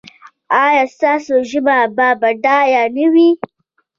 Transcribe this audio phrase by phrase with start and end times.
[0.63, 3.29] ایا ستاسو ژبه به بډایه نه وي؟